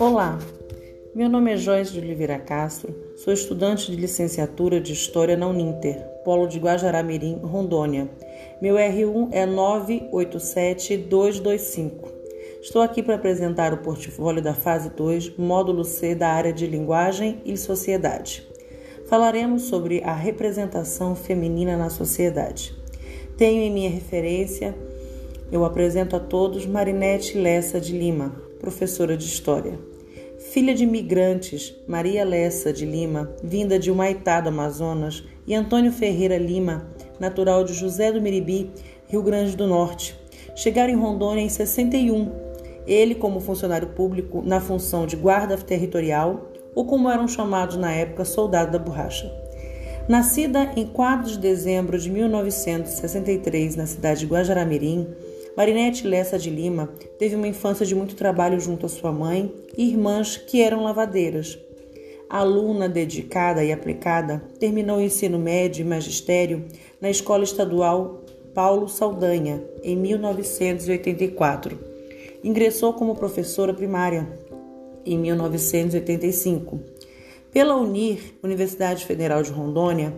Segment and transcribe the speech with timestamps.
[0.00, 0.40] Olá,
[1.14, 6.04] meu nome é Joyce de Oliveira Castro, sou estudante de licenciatura de História na Uninter,
[6.24, 8.10] Polo de Guajará-Mirim, Rondônia.
[8.60, 12.08] Meu R1 é 987225.
[12.60, 17.40] Estou aqui para apresentar o portfólio da fase 2, módulo C da área de Linguagem
[17.44, 18.46] e Sociedade.
[19.06, 22.79] Falaremos sobre a representação feminina na sociedade.
[23.40, 24.76] Tenho em minha referência,
[25.50, 29.78] eu apresento a todos Marinete Lessa de Lima, professora de História.
[30.52, 36.36] Filha de migrantes, Maria Lessa de Lima, vinda de Humaitá do Amazonas, e Antônio Ferreira
[36.36, 36.86] Lima,
[37.18, 38.72] natural de José do Miribi,
[39.08, 40.14] Rio Grande do Norte.
[40.54, 42.30] Chegaram em Rondônia em 61.
[42.86, 48.22] Ele, como funcionário público, na função de guarda territorial, ou como eram chamados na época,
[48.26, 49.39] soldado da borracha.
[50.10, 55.06] Nascida em 4 de dezembro de 1963 na cidade de Guajaramirim,
[55.56, 59.88] Marinete Lessa de Lima teve uma infância de muito trabalho junto à sua mãe e
[59.88, 61.56] irmãs que eram lavadeiras.
[62.28, 66.64] Aluna dedicada e aplicada, terminou o ensino médio e magistério
[67.00, 71.78] na Escola Estadual Paulo Saldanha em 1984.
[72.42, 74.28] Ingressou como professora primária
[75.06, 76.99] em 1985.
[77.52, 80.16] Pela UNIR, Universidade Federal de Rondônia,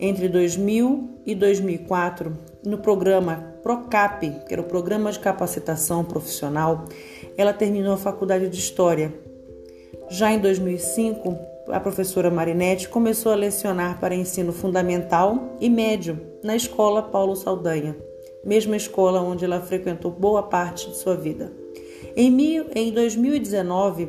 [0.00, 6.86] entre 2000 e 2004, no programa PROCAP, que era o Programa de Capacitação Profissional,
[7.36, 9.14] ela terminou a faculdade de História.
[10.10, 11.38] Já em 2005,
[11.68, 17.96] a professora Marinette começou a lecionar para ensino fundamental e médio na Escola Paulo Saldanha,
[18.44, 21.52] mesma escola onde ela frequentou boa parte de sua vida.
[22.16, 24.08] Em 2019,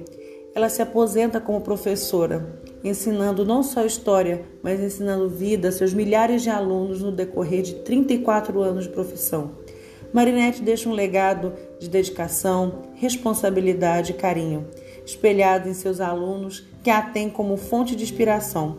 [0.56, 6.42] ela se aposenta como professora ensinando não só história, mas ensinando vida a seus milhares
[6.42, 9.52] de alunos no decorrer de 34 anos de profissão.
[10.12, 14.68] Marinette deixa um legado de dedicação, responsabilidade e carinho,
[15.06, 18.78] espelhado em seus alunos que a têm como fonte de inspiração.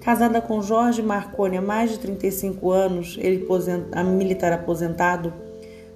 [0.00, 3.46] Casada com Jorge Marconi há mais de 35 anos, ele
[4.16, 5.32] militar aposentado,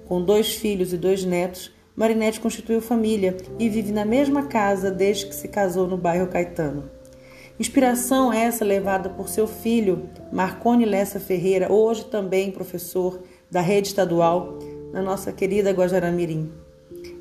[0.05, 5.25] com dois filhos e dois netos, Marinette constituiu família e vive na mesma casa desde
[5.25, 6.96] que se casou no bairro Caetano.
[7.59, 13.19] Inspiração essa levada por seu filho, Marconi Lessa Ferreira, hoje também professor
[13.49, 14.59] da rede estadual
[14.93, 16.51] na nossa querida Guajaramirim.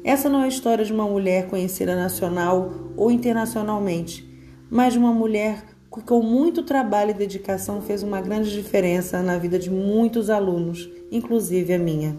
[0.05, 4.29] Essa não é a história de uma mulher conhecida nacional ou internacionalmente,
[4.71, 9.39] mas de uma mulher que com muito trabalho e dedicação fez uma grande diferença na
[9.39, 12.15] vida de muitos alunos, inclusive a minha.